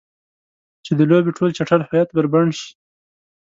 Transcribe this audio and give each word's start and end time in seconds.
چې 0.85 0.91
د 0.97 1.01
لوبې 1.09 1.31
ټول 1.37 1.49
چټل 1.57 1.81
هویت 1.87 2.09
بربنډ 2.15 2.51
شي. 2.59 2.69